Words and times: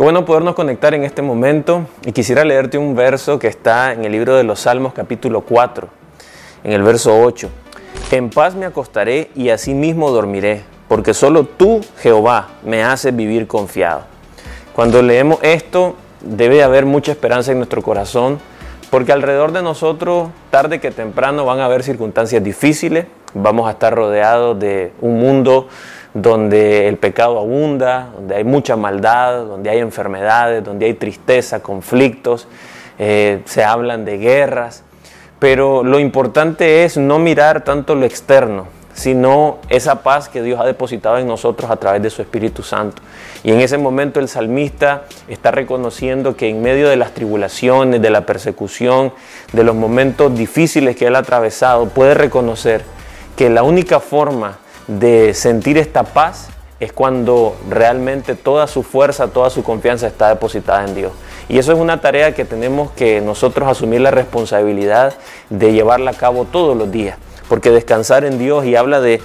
Qué 0.00 0.04
bueno 0.04 0.24
podernos 0.24 0.54
conectar 0.54 0.94
en 0.94 1.04
este 1.04 1.20
momento 1.20 1.86
y 2.06 2.12
quisiera 2.12 2.42
leerte 2.42 2.78
un 2.78 2.94
verso 2.94 3.38
que 3.38 3.48
está 3.48 3.92
en 3.92 4.02
el 4.02 4.12
libro 4.12 4.34
de 4.34 4.44
los 4.44 4.60
Salmos 4.60 4.94
capítulo 4.94 5.42
4, 5.42 5.88
en 6.64 6.72
el 6.72 6.82
verso 6.82 7.20
8. 7.20 7.50
En 8.10 8.30
paz 8.30 8.54
me 8.54 8.64
acostaré 8.64 9.30
y 9.34 9.50
asimismo 9.50 10.10
dormiré, 10.10 10.62
porque 10.88 11.12
solo 11.12 11.44
tú, 11.44 11.82
Jehová, 11.98 12.48
me 12.64 12.82
haces 12.82 13.14
vivir 13.14 13.46
confiado. 13.46 14.04
Cuando 14.74 15.02
leemos 15.02 15.38
esto, 15.42 15.96
debe 16.22 16.62
haber 16.62 16.86
mucha 16.86 17.12
esperanza 17.12 17.52
en 17.52 17.58
nuestro 17.58 17.82
corazón, 17.82 18.38
porque 18.88 19.12
alrededor 19.12 19.52
de 19.52 19.60
nosotros, 19.60 20.30
tarde 20.50 20.80
que 20.80 20.92
temprano, 20.92 21.44
van 21.44 21.60
a 21.60 21.66
haber 21.66 21.82
circunstancias 21.82 22.42
difíciles, 22.42 23.04
vamos 23.34 23.68
a 23.68 23.72
estar 23.72 23.94
rodeados 23.94 24.58
de 24.58 24.92
un 25.00 25.18
mundo 25.18 25.68
donde 26.14 26.88
el 26.88 26.96
pecado 26.96 27.38
abunda, 27.38 28.10
donde 28.14 28.36
hay 28.36 28.44
mucha 28.44 28.76
maldad, 28.76 29.44
donde 29.44 29.70
hay 29.70 29.78
enfermedades, 29.78 30.64
donde 30.64 30.86
hay 30.86 30.94
tristeza, 30.94 31.60
conflictos, 31.60 32.48
eh, 32.98 33.42
se 33.44 33.64
hablan 33.64 34.04
de 34.04 34.18
guerras, 34.18 34.82
pero 35.38 35.82
lo 35.82 35.98
importante 35.98 36.84
es 36.84 36.96
no 36.96 37.18
mirar 37.18 37.64
tanto 37.64 37.94
lo 37.94 38.04
externo, 38.04 38.66
sino 38.92 39.58
esa 39.68 40.02
paz 40.02 40.28
que 40.28 40.42
Dios 40.42 40.60
ha 40.60 40.66
depositado 40.66 41.16
en 41.18 41.26
nosotros 41.26 41.70
a 41.70 41.76
través 41.76 42.02
de 42.02 42.10
su 42.10 42.20
Espíritu 42.20 42.62
Santo. 42.62 43.00
Y 43.42 43.52
en 43.52 43.60
ese 43.60 43.78
momento 43.78 44.20
el 44.20 44.28
salmista 44.28 45.04
está 45.28 45.50
reconociendo 45.50 46.36
que 46.36 46.48
en 46.48 46.60
medio 46.60 46.88
de 46.88 46.96
las 46.96 47.12
tribulaciones, 47.12 48.02
de 48.02 48.10
la 48.10 48.26
persecución, 48.26 49.14
de 49.52 49.64
los 49.64 49.74
momentos 49.74 50.36
difíciles 50.36 50.96
que 50.96 51.06
él 51.06 51.16
ha 51.16 51.20
atravesado, 51.20 51.88
puede 51.88 52.12
reconocer 52.12 52.84
que 53.40 53.48
la 53.48 53.62
única 53.62 54.00
forma 54.00 54.58
de 54.86 55.32
sentir 55.32 55.78
esta 55.78 56.04
paz 56.04 56.50
es 56.78 56.92
cuando 56.92 57.56
realmente 57.70 58.34
toda 58.34 58.66
su 58.66 58.82
fuerza, 58.82 59.28
toda 59.28 59.48
su 59.48 59.62
confianza 59.62 60.06
está 60.06 60.28
depositada 60.28 60.84
en 60.84 60.94
Dios. 60.94 61.12
Y 61.48 61.56
eso 61.56 61.72
es 61.72 61.78
una 61.78 62.02
tarea 62.02 62.34
que 62.34 62.44
tenemos 62.44 62.90
que 62.90 63.22
nosotros 63.22 63.66
asumir 63.66 64.02
la 64.02 64.10
responsabilidad 64.10 65.14
de 65.48 65.72
llevarla 65.72 66.10
a 66.10 66.14
cabo 66.14 66.44
todos 66.44 66.76
los 66.76 66.92
días. 66.92 67.16
Porque 67.48 67.70
descansar 67.70 68.26
en 68.26 68.38
Dios 68.38 68.66
y 68.66 68.76
habla 68.76 69.00
de, 69.00 69.22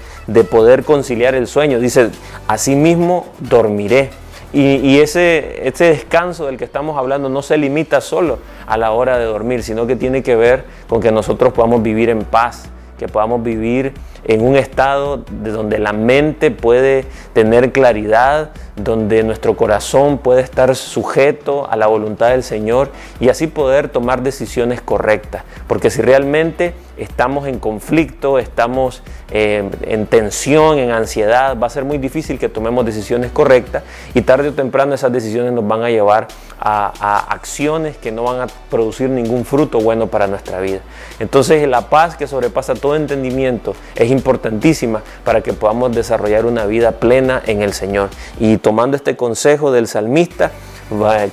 poder 0.50 0.86
conciliar 0.86 1.36
el 1.36 1.45
sueño. 1.45 1.82
Dice, 1.82 2.09
asimismo 2.48 3.26
dormiré. 3.39 4.11
Y, 4.54 4.78
y, 4.78 5.02
ese, 5.02 5.67
ese 5.67 5.89
descanso 5.89 6.45
del 6.45 6.56
que 6.56 6.64
estamos 6.64 6.98
hablando 6.98 7.28
no 7.28 7.42
se 7.42 7.58
limita 7.58 8.00
solo 8.00 8.39
a 8.66 8.78
la 8.78 8.94
hora 8.94 9.17
de 9.17 9.26
dormir, 9.26 9.61
sino 9.61 9.86
que 9.86 9.98
tiene 9.98 10.23
que 10.23 10.38
ver 10.38 10.64
con 10.88 11.02
que 11.02 11.11
nosotros 11.11 11.52
podamos 11.52 11.84
vivir 11.84 12.09
en 12.09 12.23
paz, 12.23 12.70
que 12.98 13.08
podamos 13.08 13.44
vivir 13.44 13.94
en 14.26 14.42
un 14.42 14.56
estado 14.56 15.23
de 15.30 15.52
donde 15.52 15.80
la 15.80 15.94
mente 15.94 16.52
puede 16.52 17.06
tener 17.34 17.72
claridad, 17.72 18.52
donde 18.76 19.23
nuestro 19.23 19.56
corazón 19.56 20.17
puede 20.17 20.42
estar 20.42 20.76
sujeto 20.76 21.70
a 21.70 21.76
la 21.78 21.88
voluntad 21.88 22.30
del 22.30 22.44
Señor 22.44 22.90
y 23.20 23.30
así 23.30 23.48
poder 23.48 23.90
tomar 23.90 24.22
decisiones 24.22 24.82
correctas. 24.82 25.44
Porque 25.67 25.90
si 25.90 26.02
realmente 26.02 26.73
estamos 26.98 27.48
en 27.48 27.59
conflicto, 27.59 28.40
estamos 28.40 29.02
eh, 29.32 29.70
en 29.82 30.08
tensión, 30.08 30.78
en 30.80 30.92
ansiedad, 30.92 31.58
va 31.58 31.67
a 31.67 31.70
ser 31.70 31.86
muy 31.86 31.98
difícil 31.98 32.38
que 32.39 32.50
tomemos 32.50 32.86
decisiones 32.86 33.32
correctas 33.32 33.84
y 34.14 34.22
tarde 34.22 34.50
o 34.50 34.54
temprano 34.54 34.94
esas 34.94 35.12
decisiones 35.12 35.54
nos 35.54 35.67
van 35.67 35.84
a 35.84 35.89
llevar 35.89 36.28
a, 36.60 36.94
a 37.00 37.20
acciones 37.34 37.98
que 37.98 38.12
no 38.12 38.23
van 38.23 38.42
a 38.42 38.48
producir 38.70 39.10
ningún 39.10 39.45
fruto 39.45 39.80
bueno 39.80 40.08
para 40.08 40.28
nuestra 40.28 40.60
vida. 40.60 40.80
Entonces 41.20 41.67
la 41.67 41.89
paz 41.89 42.16
que 42.16 42.28
sobrepasa 42.28 42.76
todo 42.76 42.95
entendimiento 42.95 43.76
es 43.95 44.12
importantísima 44.16 45.03
para 45.23 45.41
que 45.41 45.53
podamos 45.53 45.95
desarrollar 45.95 46.45
una 46.45 46.66
vida 46.66 46.94
plena 46.94 47.41
en 47.45 47.61
el 47.61 47.73
Señor. 47.73 48.09
Y 48.39 48.58
tomando 48.58 48.97
este 48.97 49.16
consejo 49.16 49.71
del 49.71 49.88
salmista, 49.88 50.52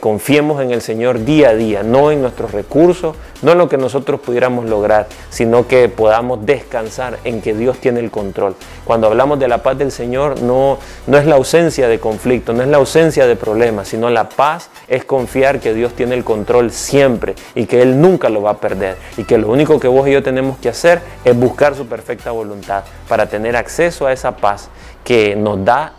confiemos 0.00 0.62
en 0.62 0.70
el 0.70 0.80
Señor 0.80 1.24
día 1.24 1.50
a 1.50 1.54
día, 1.54 1.82
no 1.82 2.10
en 2.10 2.22
nuestros 2.22 2.52
recursos, 2.52 3.16
no 3.42 3.52
en 3.52 3.58
lo 3.58 3.68
que 3.68 3.76
nosotros 3.76 4.20
pudiéramos 4.20 4.64
lograr, 4.64 5.08
sino 5.30 5.66
que 5.66 5.88
podamos 5.88 6.46
descansar 6.46 7.18
en 7.24 7.42
que 7.42 7.54
Dios 7.54 7.78
tiene 7.78 8.00
el 8.00 8.10
control. 8.10 8.54
Cuando 8.84 9.08
hablamos 9.08 9.38
de 9.38 9.48
la 9.48 9.62
paz 9.62 9.76
del 9.76 9.92
Señor, 9.92 10.40
no, 10.40 10.78
no 11.06 11.18
es 11.18 11.26
la 11.26 11.34
ausencia 11.34 11.88
de 11.88 11.98
conflicto, 11.98 12.52
no 12.52 12.62
es 12.62 12.68
la 12.68 12.78
ausencia 12.78 13.26
de 13.26 13.36
problemas, 13.36 13.88
sino 13.88 14.08
la 14.08 14.28
paz 14.28 14.70
es 14.88 15.04
confiar 15.04 15.60
que 15.60 15.74
Dios 15.74 15.92
tiene 15.92 16.14
el 16.14 16.24
control 16.24 16.70
siempre 16.70 17.34
y 17.54 17.66
que 17.66 17.82
Él 17.82 18.00
nunca 18.00 18.30
lo 18.30 18.42
va 18.42 18.52
a 18.52 18.58
perder 18.58 18.96
y 19.16 19.24
que 19.24 19.38
lo 19.38 19.48
único 19.48 19.78
que 19.78 19.88
vos 19.88 20.08
y 20.08 20.12
yo 20.12 20.22
tenemos 20.22 20.58
que 20.58 20.70
hacer 20.70 21.00
es 21.24 21.36
buscar 21.36 21.74
su 21.74 21.86
perfecta 21.86 22.30
voluntad 22.30 22.84
para 23.08 23.26
tener 23.26 23.56
acceso 23.56 24.06
a 24.06 24.12
esa 24.12 24.36
paz 24.36 24.68
que 25.04 25.36
nos 25.36 25.64
da 25.64 25.92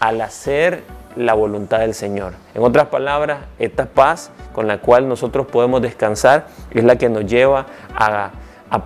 al 0.00 0.20
hacer 0.20 0.95
la 1.16 1.34
voluntad 1.34 1.80
del 1.80 1.94
Señor. 1.94 2.34
En 2.54 2.62
otras 2.62 2.86
palabras, 2.86 3.40
esta 3.58 3.86
paz 3.86 4.30
con 4.52 4.66
la 4.66 4.78
cual 4.78 5.08
nosotros 5.08 5.46
podemos 5.46 5.82
descansar 5.82 6.46
es 6.70 6.84
la 6.84 6.96
que 6.96 7.08
nos 7.08 7.26
lleva 7.26 7.66
a, 7.94 8.32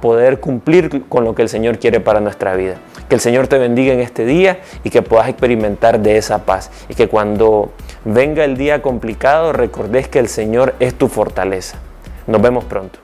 poder 0.00 0.38
cumplir 0.38 1.08
con 1.08 1.24
lo 1.24 1.34
que 1.34 1.42
el 1.42 1.48
Señor 1.48 1.78
quiere 1.78 1.98
para 1.98 2.20
nuestra 2.20 2.54
vida. 2.54 2.76
Que 3.08 3.16
el 3.16 3.20
Señor 3.20 3.48
te 3.48 3.58
bendiga 3.58 3.92
en 3.92 3.98
este 3.98 4.24
día 4.24 4.60
y 4.84 4.90
que 4.90 5.02
puedas 5.02 5.28
experimentar 5.28 5.98
de 5.98 6.16
esa 6.16 6.44
paz. 6.44 6.70
Y 6.88 6.94
que 6.94 7.08
cuando 7.08 7.72
venga 8.04 8.44
el 8.44 8.56
día 8.56 8.82
complicado 8.82 9.52
recordes 9.52 10.06
que 10.06 10.20
el 10.20 10.28
Señor 10.28 10.74
es 10.78 10.94
tu 10.94 11.08
fortaleza. 11.08 11.78
Nos 12.28 12.40
vemos 12.40 12.64
pronto. 12.64 13.00